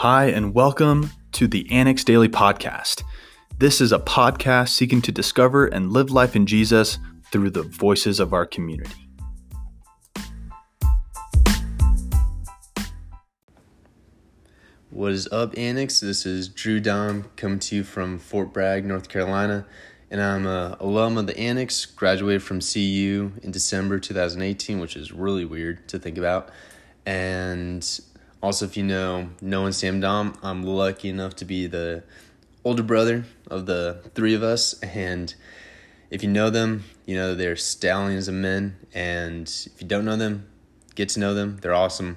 Hi, 0.00 0.28
and 0.28 0.54
welcome 0.54 1.10
to 1.32 1.46
the 1.46 1.70
Annex 1.70 2.04
Daily 2.04 2.30
Podcast. 2.30 3.02
This 3.58 3.82
is 3.82 3.92
a 3.92 3.98
podcast 3.98 4.70
seeking 4.70 5.02
to 5.02 5.12
discover 5.12 5.66
and 5.66 5.92
live 5.92 6.10
life 6.10 6.34
in 6.34 6.46
Jesus 6.46 6.98
through 7.30 7.50
the 7.50 7.64
voices 7.64 8.18
of 8.18 8.32
our 8.32 8.46
community. 8.46 9.10
What 14.88 15.12
is 15.12 15.28
up, 15.30 15.52
Annex? 15.58 16.00
This 16.00 16.24
is 16.24 16.48
Drew 16.48 16.80
Dom 16.80 17.24
coming 17.36 17.58
to 17.58 17.76
you 17.76 17.84
from 17.84 18.18
Fort 18.18 18.54
Bragg, 18.54 18.86
North 18.86 19.10
Carolina, 19.10 19.66
and 20.10 20.22
I'm 20.22 20.46
a 20.46 20.78
alum 20.80 21.18
of 21.18 21.26
the 21.26 21.38
Annex. 21.38 21.84
Graduated 21.84 22.42
from 22.42 22.60
CU 22.60 23.32
in 23.42 23.50
December 23.50 23.98
2018, 23.98 24.80
which 24.80 24.96
is 24.96 25.12
really 25.12 25.44
weird 25.44 25.86
to 25.88 25.98
think 25.98 26.16
about. 26.16 26.48
And 27.04 27.86
also, 28.42 28.64
if 28.64 28.76
you 28.76 28.82
know 28.82 29.30
Noah 29.42 29.66
and 29.66 29.74
Sam 29.74 30.00
Dom, 30.00 30.38
I'm 30.42 30.62
lucky 30.62 31.10
enough 31.10 31.36
to 31.36 31.44
be 31.44 31.66
the 31.66 32.04
older 32.64 32.82
brother 32.82 33.24
of 33.50 33.66
the 33.66 34.02
three 34.14 34.34
of 34.34 34.42
us. 34.42 34.78
And 34.80 35.34
if 36.10 36.22
you 36.22 36.30
know 36.30 36.48
them, 36.48 36.84
you 37.04 37.16
know 37.16 37.34
they're 37.34 37.56
stallions 37.56 38.28
of 38.28 38.34
men. 38.34 38.76
And 38.94 39.42
if 39.42 39.82
you 39.82 39.86
don't 39.86 40.06
know 40.06 40.16
them, 40.16 40.48
get 40.94 41.10
to 41.10 41.20
know 41.20 41.34
them. 41.34 41.58
They're 41.60 41.74
awesome. 41.74 42.16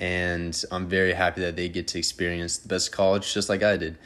And 0.00 0.60
I'm 0.72 0.88
very 0.88 1.12
happy 1.12 1.40
that 1.42 1.54
they 1.54 1.68
get 1.68 1.86
to 1.88 1.98
experience 1.98 2.58
the 2.58 2.68
best 2.68 2.90
college 2.90 3.32
just 3.32 3.48
like 3.48 3.62
I 3.62 3.76
did. 3.76 3.98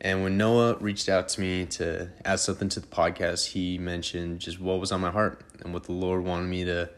And 0.00 0.22
when 0.22 0.38
Noah 0.38 0.76
reached 0.78 1.08
out 1.08 1.28
to 1.30 1.40
me 1.40 1.66
to 1.66 2.10
add 2.24 2.40
something 2.40 2.68
to 2.70 2.80
the 2.80 2.86
podcast, 2.86 3.48
he 3.48 3.78
mentioned 3.78 4.40
just 4.40 4.60
what 4.60 4.78
was 4.78 4.92
on 4.92 5.00
my 5.00 5.10
heart 5.10 5.42
and 5.60 5.74
what 5.74 5.84
the 5.84 5.92
Lord 5.92 6.24
wanted 6.24 6.46
me 6.46 6.64
to 6.64 6.88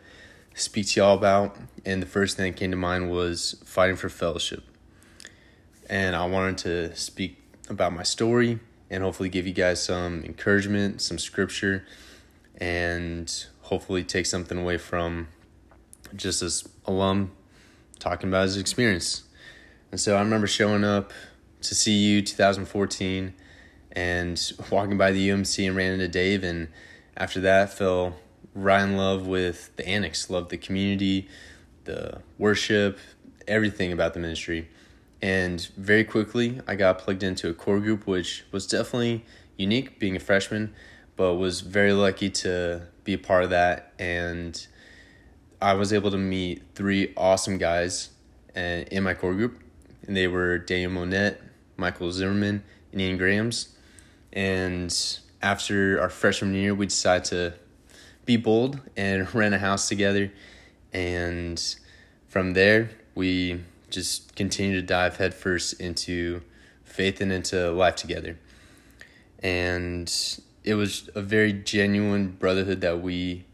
speak 0.55 0.87
to 0.89 1.01
y'all 1.01 1.17
about. 1.17 1.57
And 1.85 2.03
the 2.03 2.07
first 2.07 2.37
thing 2.37 2.53
that 2.53 2.59
came 2.59 2.71
to 2.71 2.77
mind 2.77 3.11
was 3.11 3.63
fighting 3.65 3.97
for 3.97 4.09
fellowship. 4.09 4.65
And 5.89 6.15
I 6.15 6.27
wanted 6.27 6.59
to 6.59 6.97
speak 6.97 7.39
about 7.69 7.93
my 7.93 8.03
story 8.03 8.61
and 8.91 9.03
hopefully 9.03 9.29
give 9.29 9.47
you 9.47 9.53
guys 9.53 9.83
some 9.83 10.23
encouragement, 10.25 11.01
some 11.01 11.19
scripture, 11.19 11.85
and 12.59 13.47
hopefully 13.63 14.05
take 14.05 14.27
something 14.27 14.59
away 14.59 14.79
from 14.79 15.29
just 16.15 16.41
this 16.41 16.69
alum 16.87 17.33
talking 17.99 18.29
about 18.29 18.43
his 18.45 18.57
experience. 18.57 19.23
And 19.91 20.01
so 20.01 20.17
I 20.17 20.21
remember 20.21 20.47
showing 20.47 20.85
up 20.85 21.13
to 21.63 21.75
CU 21.75 22.23
2014 22.23 23.33
and 23.93 24.53
walking 24.71 24.99
by 24.99 25.13
the 25.13 25.29
UMC 25.29 25.67
and 25.67 25.77
ran 25.77 25.93
into 25.93 26.09
Dave. 26.09 26.45
And 26.45 26.69
after 27.17 27.41
that, 27.41 27.73
fell 27.73 28.17
in 28.55 28.97
love 28.97 29.27
with 29.27 29.75
the 29.77 29.87
annex, 29.87 30.31
loved 30.31 30.51
the 30.51 30.59
community, 30.59 31.29
the 31.85 32.21
worship, 32.39 32.99
everything 33.47 33.93
about 33.93 34.15
the 34.15 34.21
ministry. 34.21 34.69
And 35.21 35.61
very 35.77 36.05
quickly, 36.05 36.61
I 36.67 36.75
got 36.75 36.99
plugged 36.99 37.23
into 37.23 37.49
a 37.49 37.55
core 37.55 37.81
group, 37.81 38.07
which 38.07 38.45
was 38.51 38.67
definitely 38.67 39.25
unique 39.57 39.99
being 39.99 40.17
a 40.17 40.21
freshman, 40.21 40.75
but 41.17 41.35
was 41.35 41.61
very 41.61 41.93
lucky 41.93 42.31
to 42.31 42.89
be 43.05 43.15
a 43.15 43.19
part 43.19 43.45
of 43.45 43.51
that. 43.51 43.93
And 43.99 44.67
I 45.61 45.75
was 45.75 45.93
able 45.93 46.11
to 46.11 46.19
meet 46.19 46.63
three 46.75 47.13
awesome 47.17 47.59
guys 47.59 48.11
uh, 48.57 48.85
in 48.91 49.05
my 49.05 49.15
core 49.15 49.35
group, 49.35 49.61
and 50.07 50.17
they 50.17 50.27
were 50.27 50.59
Daniel 50.59 50.91
Monette, 50.91 51.41
Michael 51.77 52.11
Zimmerman, 52.11 52.65
and 52.91 53.01
Ian 53.01 53.17
Grahams. 53.17 53.77
And 54.33 54.93
after 55.41 56.01
our 56.01 56.09
freshman 56.09 56.55
year, 56.55 56.75
we 56.75 56.87
decided 56.87 57.25
to 57.27 57.55
be 58.25 58.37
bold 58.37 58.81
and 58.97 59.33
rent 59.35 59.55
a 59.55 59.59
house 59.59 59.89
together. 59.89 60.33
And 60.93 61.63
from 62.29 62.55
there, 62.55 62.91
we 63.15 63.63
just 63.91 64.35
continue 64.37 64.81
to 64.81 64.87
dive 64.87 65.17
headfirst 65.17 65.81
into 65.81 66.43
faith 66.85 67.21
and 67.21 67.33
into 67.33 67.71
life 67.71 67.97
together. 67.97 68.39
And 69.43 70.13
it 70.65 70.75
was 70.75 71.11
a 71.15 71.23
very 71.23 71.53
genuine 71.53 72.29
brotherhood 72.33 72.81
that 72.83 73.01
we 73.01 73.45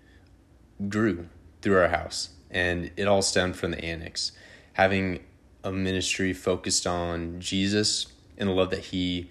grew 0.89 1.29
through 1.62 1.79
our 1.79 1.89
house. 1.89 2.31
And 2.50 2.91
it 2.97 3.06
all 3.09 3.23
stemmed 3.23 3.56
from 3.56 3.73
the 3.73 3.85
annex. 3.85 4.33
Having 4.75 5.21
a 5.65 5.73
ministry 5.73 6.33
focused 6.33 6.87
on 6.87 7.41
Jesus 7.41 8.06
and 8.37 8.49
the 8.49 8.53
love 8.53 8.71
that 8.71 8.87
he 8.87 9.31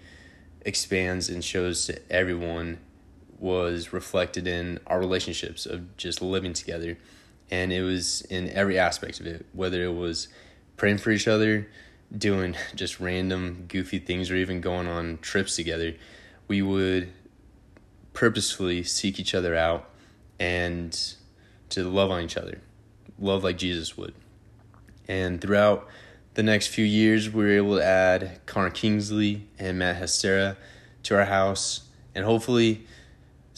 expands 0.62 1.28
and 1.28 1.42
shows 1.42 1.86
to 1.86 2.12
everyone 2.12 2.78
was 3.38 3.92
reflected 3.92 4.46
in 4.46 4.80
our 4.86 4.98
relationships 4.98 5.66
of 5.66 5.96
just 5.96 6.20
living 6.22 6.52
together. 6.52 6.98
And 7.50 7.72
it 7.72 7.82
was 7.82 8.22
in 8.22 8.50
every 8.50 8.78
aspect 8.78 9.20
of 9.20 9.26
it, 9.26 9.46
whether 9.52 9.82
it 9.82 9.94
was 9.94 10.28
praying 10.76 10.98
for 10.98 11.10
each 11.10 11.28
other, 11.28 11.68
doing 12.16 12.56
just 12.74 13.00
random 13.00 13.64
goofy 13.68 13.98
things, 13.98 14.30
or 14.30 14.36
even 14.36 14.60
going 14.60 14.86
on 14.86 15.18
trips 15.18 15.56
together. 15.56 15.94
We 16.46 16.62
would 16.62 17.12
purposefully 18.12 18.82
seek 18.82 19.20
each 19.20 19.34
other 19.34 19.54
out 19.54 19.88
and 20.40 21.14
to 21.70 21.84
love 21.84 22.10
on 22.10 22.22
each 22.22 22.36
other, 22.36 22.60
love 23.18 23.44
like 23.44 23.58
Jesus 23.58 23.96
would. 23.96 24.14
And 25.06 25.40
throughout 25.40 25.86
the 26.34 26.42
next 26.42 26.68
few 26.68 26.84
years, 26.84 27.30
we 27.30 27.44
were 27.44 27.50
able 27.50 27.76
to 27.76 27.84
add 27.84 28.40
Connor 28.46 28.70
Kingsley 28.70 29.48
and 29.58 29.78
Matt 29.78 30.00
Hestera 30.00 30.56
to 31.04 31.16
our 31.16 31.24
house. 31.24 31.88
And 32.14 32.24
hopefully, 32.24 32.86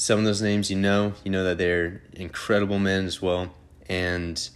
some 0.01 0.19
of 0.19 0.25
those 0.25 0.41
names 0.41 0.71
you 0.71 0.79
know, 0.79 1.13
you 1.25 1.31
know 1.31 1.45
that 1.45 1.59
they're 1.59 2.01
incredible 2.15 2.79
men 2.79 3.05
as 3.05 3.21
well. 3.21 3.53
And 3.87 4.49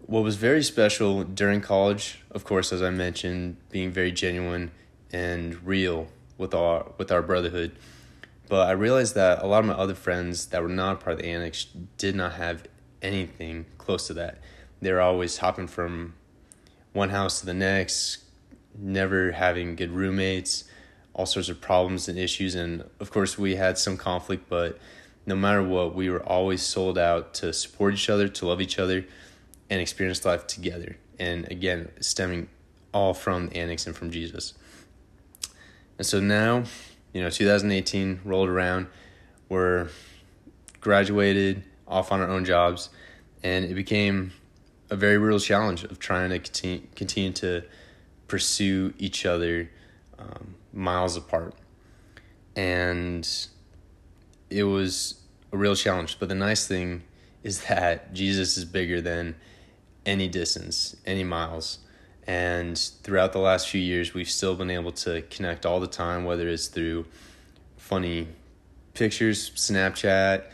what 0.00 0.24
was 0.24 0.34
very 0.34 0.64
special 0.64 1.22
during 1.22 1.60
college, 1.60 2.24
of 2.32 2.42
course, 2.42 2.72
as 2.72 2.82
I 2.82 2.90
mentioned, 2.90 3.56
being 3.70 3.92
very 3.92 4.10
genuine 4.10 4.72
and 5.12 5.64
real 5.64 6.08
with 6.38 6.54
our 6.54 6.90
with 6.98 7.12
our 7.12 7.22
brotherhood. 7.22 7.70
But 8.48 8.66
I 8.66 8.72
realized 8.72 9.14
that 9.14 9.44
a 9.44 9.46
lot 9.46 9.60
of 9.60 9.66
my 9.66 9.74
other 9.74 9.94
friends 9.94 10.46
that 10.46 10.60
were 10.60 10.68
not 10.68 10.98
part 10.98 11.14
of 11.14 11.22
the 11.22 11.28
annex 11.28 11.68
did 11.96 12.16
not 12.16 12.32
have 12.32 12.66
anything 13.00 13.66
close 13.78 14.08
to 14.08 14.14
that. 14.14 14.40
They 14.82 14.90
were 14.90 15.00
always 15.00 15.38
hopping 15.38 15.68
from 15.68 16.14
one 16.92 17.10
house 17.10 17.38
to 17.40 17.46
the 17.46 17.54
next, 17.54 18.24
never 18.76 19.30
having 19.30 19.76
good 19.76 19.92
roommates, 19.92 20.64
all 21.14 21.26
sorts 21.26 21.48
of 21.48 21.60
problems 21.60 22.08
and 22.08 22.18
issues. 22.18 22.54
And 22.54 22.84
of 23.00 23.10
course, 23.10 23.38
we 23.38 23.56
had 23.56 23.78
some 23.78 23.96
conflict, 23.96 24.48
but 24.48 24.78
no 25.26 25.34
matter 25.34 25.62
what, 25.62 25.94
we 25.94 26.10
were 26.10 26.22
always 26.22 26.62
sold 26.62 26.98
out 26.98 27.34
to 27.34 27.52
support 27.52 27.94
each 27.94 28.10
other, 28.10 28.28
to 28.28 28.46
love 28.46 28.60
each 28.60 28.78
other, 28.78 29.06
and 29.70 29.80
experience 29.80 30.24
life 30.24 30.46
together. 30.46 30.98
And 31.18 31.50
again, 31.50 31.90
stemming 32.00 32.48
all 32.92 33.14
from 33.14 33.50
annex 33.54 33.86
and 33.86 33.96
from 33.96 34.10
Jesus. 34.10 34.54
And 35.98 36.06
so 36.06 36.20
now, 36.20 36.64
you 37.12 37.22
know, 37.22 37.30
2018 37.30 38.20
rolled 38.24 38.48
around, 38.48 38.88
we're 39.48 39.88
graduated, 40.80 41.62
off 41.86 42.10
on 42.12 42.20
our 42.20 42.28
own 42.28 42.44
jobs, 42.44 42.90
and 43.42 43.64
it 43.64 43.74
became 43.74 44.32
a 44.90 44.96
very 44.96 45.18
real 45.18 45.38
challenge 45.38 45.84
of 45.84 45.98
trying 45.98 46.30
to 46.30 46.38
continue, 46.38 46.82
continue 46.94 47.32
to 47.32 47.62
pursue 48.26 48.92
each 48.98 49.24
other 49.24 49.70
um, 50.18 50.54
miles 50.74 51.16
apart. 51.16 51.54
And 52.56 53.28
it 54.50 54.64
was 54.64 55.20
a 55.52 55.56
real 55.56 55.76
challenge. 55.76 56.18
But 56.18 56.28
the 56.28 56.34
nice 56.34 56.66
thing 56.66 57.04
is 57.42 57.64
that 57.64 58.12
Jesus 58.12 58.56
is 58.56 58.64
bigger 58.64 59.00
than 59.00 59.36
any 60.04 60.28
distance, 60.28 60.96
any 61.06 61.24
miles. 61.24 61.78
And 62.26 62.78
throughout 62.78 63.32
the 63.32 63.38
last 63.38 63.68
few 63.68 63.80
years, 63.80 64.14
we've 64.14 64.30
still 64.30 64.54
been 64.54 64.70
able 64.70 64.92
to 64.92 65.22
connect 65.22 65.66
all 65.66 65.80
the 65.80 65.86
time, 65.86 66.24
whether 66.24 66.48
it's 66.48 66.68
through 66.68 67.06
funny 67.76 68.28
pictures, 68.94 69.50
Snapchat, 69.50 70.44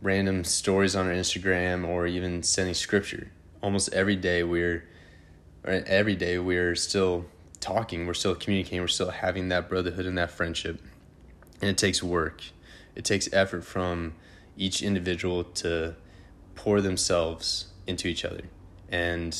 random 0.00 0.44
stories 0.44 0.94
on 0.94 1.06
our 1.06 1.12
Instagram, 1.12 1.86
or 1.86 2.06
even 2.06 2.42
sending 2.42 2.74
scripture. 2.74 3.30
Almost 3.60 3.92
every 3.92 4.16
day, 4.16 4.44
we're 4.44 4.84
every 5.64 6.14
day 6.14 6.38
we're 6.38 6.74
still 6.74 7.24
talking, 7.64 8.06
we're 8.06 8.14
still 8.14 8.34
communicating, 8.34 8.80
we're 8.80 8.88
still 8.88 9.10
having 9.10 9.48
that 9.48 9.68
brotherhood 9.68 10.04
and 10.04 10.18
that 10.18 10.30
friendship. 10.30 10.80
And 11.60 11.70
it 11.70 11.78
takes 11.78 12.02
work. 12.02 12.42
It 12.94 13.04
takes 13.04 13.32
effort 13.32 13.64
from 13.64 14.14
each 14.56 14.82
individual 14.82 15.44
to 15.44 15.94
pour 16.54 16.80
themselves 16.80 17.68
into 17.86 18.06
each 18.06 18.24
other. 18.24 18.42
And 18.90 19.36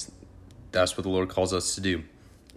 that's 0.72 0.96
what 0.96 1.04
the 1.04 1.10
Lord 1.10 1.28
calls 1.28 1.52
us 1.52 1.74
to 1.74 1.80
do. 1.80 2.04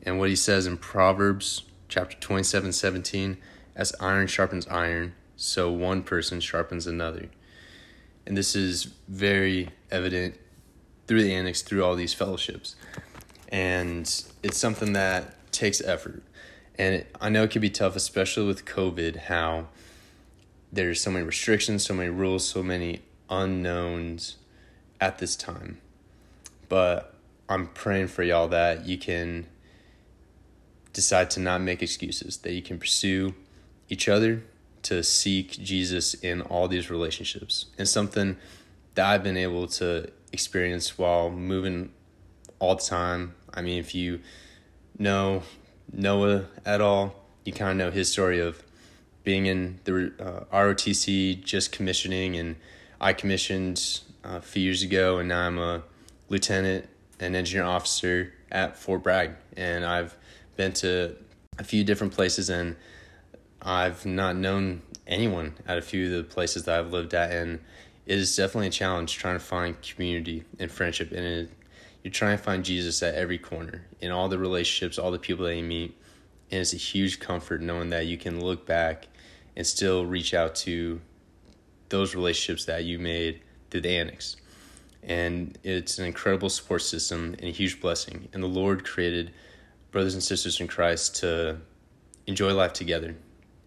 And 0.04 0.18
what 0.20 0.30
he 0.30 0.36
says 0.36 0.66
in 0.66 0.78
Proverbs 0.78 1.64
chapter 1.90 2.18
27 2.18 2.72
17, 2.72 3.38
as 3.76 3.94
iron 4.00 4.28
sharpens 4.28 4.68
iron, 4.68 5.14
so 5.36 5.70
one 5.70 6.02
person 6.02 6.40
sharpens 6.40 6.88
another. 6.88 7.30
And 8.26 8.38
this 8.38 8.56
is 8.56 8.86
very 9.08 9.70
evident 9.92 10.40
through 11.08 11.24
the 11.24 11.34
annex, 11.34 11.62
through 11.62 11.84
all 11.84 11.96
these 11.96 12.14
fellowships. 12.14 12.76
And 13.50 14.04
it's 14.44 14.58
something 14.58 14.94
that 14.94 15.37
takes 15.58 15.82
effort. 15.82 16.24
And 16.78 17.06
I 17.20 17.30
know 17.30 17.44
it 17.44 17.52
can 17.52 17.62
be 17.62 17.70
tough, 17.70 17.96
especially 17.96 18.46
with 18.46 18.66
COVID, 18.66 19.18
how 19.24 19.68
there's 20.72 21.02
so 21.02 21.10
many 21.10 21.26
restrictions, 21.26 21.86
so 21.86 21.94
many 21.94 22.10
rules, 22.10 22.48
so 22.48 22.62
many 22.62 23.02
unknowns 23.30 24.38
at 25.02 25.18
this 25.18 25.36
time. 25.36 25.80
But 26.70 27.14
I'm 27.50 27.68
praying 27.68 28.08
for 28.08 28.24
y'all 28.24 28.48
that 28.50 28.86
you 28.86 28.98
can 28.98 29.48
decide 30.94 31.30
to 31.32 31.40
not 31.40 31.62
make 31.62 31.82
excuses, 31.82 32.38
that 32.38 32.54
you 32.54 32.62
can 32.62 32.78
pursue 32.78 33.34
each 33.90 34.08
other 34.08 34.44
to 34.84 35.04
seek 35.04 35.52
Jesus 35.52 36.14
in 36.14 36.42
all 36.42 36.68
these 36.68 36.90
relationships. 36.90 37.66
And 37.78 37.88
something 37.88 38.38
that 38.96 39.06
I've 39.06 39.24
been 39.24 39.38
able 39.38 39.68
to 39.68 40.12
experience 40.32 40.98
while 40.98 41.30
moving 41.30 41.92
all 42.60 42.76
the 42.76 42.84
time. 42.84 43.36
I 43.54 43.62
mean, 43.62 43.80
if 43.80 43.96
you 43.96 44.20
know 44.98 45.44
Noah 45.92 46.46
at 46.66 46.82
all, 46.82 47.16
you 47.46 47.54
kind 47.54 47.72
of 47.72 47.88
know 47.88 47.92
his 47.92 48.12
story 48.12 48.40
of 48.40 48.64
being 49.24 49.46
in 49.46 49.80
the 49.84 50.14
uh, 50.20 50.56
ROTC, 50.56 51.44
just 51.44 51.72
commissioning, 51.72 52.36
and 52.38 52.56
I 53.00 53.14
commissioned 53.14 54.02
uh, 54.24 54.38
a 54.38 54.42
few 54.42 54.64
years 54.64 54.84
ago, 54.84 55.18
and 55.18 55.30
now 55.30 55.48
I'm 55.48 55.58
a 55.58 55.84
lieutenant 56.30 56.88
and 57.20 57.36
engineer 57.36 57.66
officer 57.66 58.34
at 58.52 58.78
Fort 58.78 59.04
Bragg, 59.04 59.32
and 59.56 59.86
I've 59.86 60.16
been 60.56 60.74
to 60.74 61.16
a 61.60 61.64
few 61.64 61.84
different 61.84 62.14
places, 62.14 62.50
and 62.50 62.76
I've 63.62 64.06
not 64.06 64.36
known 64.36 64.82
anyone 65.06 65.56
at 65.68 65.78
a 65.78 65.82
few 65.82 66.06
of 66.06 66.12
the 66.12 66.24
places 66.24 66.64
that 66.66 66.80
I've 66.80 66.92
lived 66.92 67.14
at, 67.14 67.32
and 67.32 67.60
it 68.06 68.18
is 68.18 68.36
definitely 68.36 68.68
a 68.68 68.72
challenge 68.72 69.18
trying 69.18 69.36
to 69.36 69.44
find 69.44 69.82
community 69.82 70.44
and 70.60 70.72
friendship, 70.72 71.12
and 71.12 71.26
it, 71.26 71.50
you're 72.10 72.30
and 72.30 72.40
find 72.40 72.64
Jesus 72.64 73.02
at 73.04 73.16
every 73.16 73.38
corner 73.38 73.86
in 74.00 74.12
all 74.12 74.30
the 74.30 74.38
relationships, 74.38 74.98
all 74.98 75.12
the 75.12 75.20
people 75.20 75.46
that 75.46 75.56
you 75.56 75.64
meet, 75.64 75.96
and 76.52 76.62
it's 76.62 76.74
a 76.74 76.78
huge 76.78 77.20
comfort 77.20 77.62
knowing 77.62 77.90
that 77.90 78.06
you 78.06 78.18
can 78.18 78.42
look 78.42 78.66
back 78.66 79.08
and 79.56 79.66
still 79.66 80.06
reach 80.06 80.34
out 80.34 80.56
to 80.56 81.02
those 81.90 82.16
relationships 82.16 82.66
that 82.66 82.84
you 82.84 83.00
made 83.00 83.42
through 83.70 83.82
the 83.82 83.98
annex 83.98 84.38
and 85.08 85.58
it's 85.64 86.00
an 86.00 86.06
incredible 86.06 86.50
support 86.50 86.82
system 86.82 87.34
and 87.40 87.44
a 87.48 87.52
huge 87.52 87.80
blessing. 87.80 88.28
And 88.34 88.44
the 88.44 88.48
Lord 88.48 88.86
created 88.86 89.32
brothers 89.92 90.14
and 90.14 90.22
sisters 90.22 90.60
in 90.60 90.68
Christ 90.68 91.16
to 91.18 91.58
enjoy 92.28 92.54
life 92.54 92.74
together, 92.74 93.16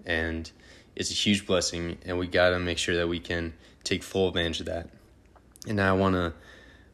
and 0.04 0.50
it's 0.94 1.10
a 1.10 1.14
huge 1.14 1.46
blessing. 1.46 1.96
And 2.04 2.18
we 2.18 2.26
got 2.26 2.50
to 2.50 2.58
make 2.58 2.76
sure 2.76 2.94
that 2.96 3.08
we 3.08 3.18
can 3.18 3.54
take 3.84 4.02
full 4.02 4.28
advantage 4.28 4.60
of 4.60 4.66
that. 4.66 4.90
And 5.66 5.80
I 5.80 5.92
want 5.92 6.14
to 6.14 6.34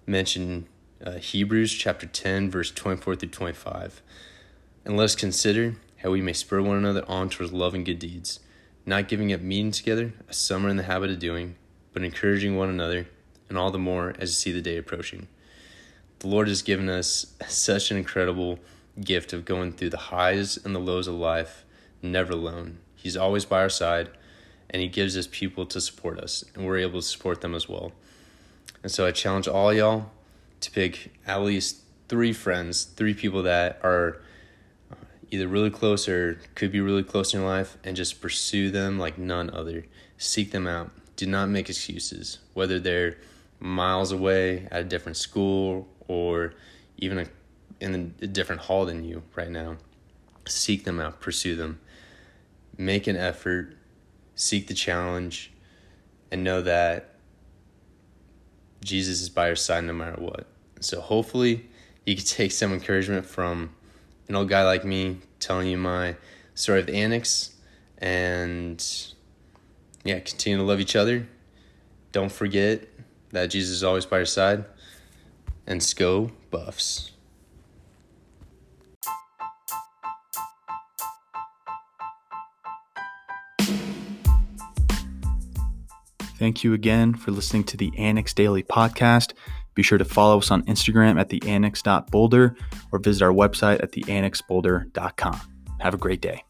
mention 0.06 0.68
uh, 1.04 1.12
Hebrews 1.12 1.72
chapter 1.72 2.06
ten, 2.06 2.50
verse 2.50 2.70
twenty-four 2.70 3.16
through 3.16 3.28
twenty-five, 3.30 4.02
and 4.84 4.96
let 4.96 5.04
us 5.04 5.14
consider 5.14 5.76
how 6.02 6.10
we 6.10 6.20
may 6.20 6.32
spur 6.32 6.62
one 6.62 6.76
another 6.76 7.04
on 7.08 7.28
towards 7.28 7.52
love 7.52 7.74
and 7.74 7.84
good 7.84 7.98
deeds, 7.98 8.40
not 8.84 9.08
giving 9.08 9.32
up 9.32 9.40
meeting 9.40 9.72
together, 9.72 10.12
as 10.28 10.36
some 10.36 10.64
are 10.64 10.68
in 10.68 10.76
the 10.76 10.84
habit 10.84 11.10
of 11.10 11.18
doing, 11.18 11.56
but 11.92 12.02
encouraging 12.02 12.56
one 12.56 12.68
another 12.68 13.06
and 13.48 13.56
all 13.56 13.70
the 13.70 13.78
more 13.78 14.14
as 14.18 14.30
you 14.30 14.34
see 14.34 14.52
the 14.52 14.60
day 14.60 14.76
approaching. 14.76 15.28
The 16.18 16.28
Lord 16.28 16.48
has 16.48 16.62
given 16.62 16.88
us 16.88 17.34
such 17.48 17.90
an 17.90 17.96
incredible 17.96 18.58
gift 19.00 19.32
of 19.32 19.44
going 19.44 19.72
through 19.72 19.90
the 19.90 19.96
highs 19.96 20.56
and 20.56 20.74
the 20.74 20.80
lows 20.80 21.06
of 21.06 21.14
life, 21.14 21.64
never 22.02 22.32
alone. 22.32 22.78
He's 22.94 23.16
always 23.16 23.44
by 23.44 23.60
our 23.60 23.68
side, 23.68 24.08
and 24.70 24.82
He 24.82 24.88
gives 24.88 25.16
us 25.16 25.28
people 25.30 25.66
to 25.66 25.80
support 25.80 26.18
us, 26.18 26.44
and 26.54 26.66
we're 26.66 26.78
able 26.78 27.00
to 27.00 27.06
support 27.06 27.40
them 27.40 27.54
as 27.54 27.68
well. 27.68 27.92
And 28.82 28.90
so 28.90 29.06
I 29.06 29.10
challenge 29.10 29.46
all 29.46 29.72
y'all 29.72 30.10
to 30.60 30.70
pick 30.70 31.12
at 31.26 31.42
least 31.42 31.78
three 32.08 32.32
friends, 32.32 32.84
three 32.84 33.14
people 33.14 33.42
that 33.42 33.80
are 33.82 34.20
either 35.30 35.48
really 35.48 35.70
close 35.70 36.08
or 36.08 36.40
could 36.54 36.70
be 36.70 36.80
really 36.80 37.02
close 37.02 37.34
in 37.34 37.40
your 37.40 37.48
life, 37.48 37.76
and 37.84 37.96
just 37.96 38.20
pursue 38.20 38.70
them 38.70 38.98
like 38.98 39.18
none 39.18 39.50
other. 39.50 39.84
Seek 40.18 40.52
them 40.52 40.66
out. 40.66 40.90
Do 41.16 41.26
not 41.26 41.48
make 41.48 41.68
excuses, 41.68 42.38
whether 42.54 42.78
they're 42.78 43.16
miles 43.58 44.12
away 44.12 44.68
at 44.70 44.82
a 44.82 44.84
different 44.84 45.16
school 45.16 45.88
or 46.08 46.54
even 46.98 47.18
a, 47.18 47.26
in 47.80 48.14
a 48.20 48.26
different 48.26 48.62
hall 48.62 48.84
than 48.84 49.04
you 49.04 49.22
right 49.34 49.50
now. 49.50 49.76
Seek 50.46 50.84
them 50.84 51.00
out, 51.00 51.20
pursue 51.20 51.56
them, 51.56 51.80
make 52.78 53.06
an 53.06 53.16
effort, 53.16 53.74
seek 54.36 54.68
the 54.68 54.74
challenge, 54.74 55.52
and 56.30 56.44
know 56.44 56.62
that 56.62 57.15
Jesus 58.82 59.20
is 59.20 59.28
by 59.28 59.48
your 59.48 59.56
side 59.56 59.84
no 59.84 59.92
matter 59.92 60.20
what. 60.20 60.46
So 60.80 61.00
hopefully 61.00 61.66
you 62.04 62.14
can 62.16 62.24
take 62.24 62.52
some 62.52 62.72
encouragement 62.72 63.26
from 63.26 63.70
an 64.28 64.34
old 64.34 64.48
guy 64.48 64.64
like 64.64 64.84
me 64.84 65.18
telling 65.40 65.68
you 65.68 65.76
my 65.76 66.16
story 66.54 66.80
of 66.80 66.86
the 66.86 66.94
annex 66.94 67.54
and 67.98 68.84
yeah, 70.04 70.18
continue 70.20 70.58
to 70.58 70.64
love 70.64 70.80
each 70.80 70.96
other. 70.96 71.26
Don't 72.12 72.32
forget 72.32 72.84
that 73.30 73.46
Jesus 73.46 73.76
is 73.76 73.84
always 73.84 74.06
by 74.06 74.18
your 74.18 74.26
side. 74.26 74.64
And 75.66 75.80
Sko 75.80 76.30
Buffs. 76.50 77.10
Thank 86.38 86.62
you 86.64 86.74
again 86.74 87.14
for 87.14 87.30
listening 87.30 87.64
to 87.64 87.76
the 87.76 87.90
Annex 87.96 88.34
Daily 88.34 88.62
Podcast. 88.62 89.32
Be 89.74 89.82
sure 89.82 89.98
to 89.98 90.04
follow 90.04 90.38
us 90.38 90.50
on 90.50 90.62
Instagram 90.64 91.20
at 91.20 91.28
theannex.boulder 91.28 92.56
or 92.92 92.98
visit 92.98 93.22
our 93.24 93.32
website 93.32 93.82
at 93.82 93.92
theannexboulder.com. 93.92 95.40
Have 95.80 95.94
a 95.94 95.98
great 95.98 96.20
day. 96.20 96.42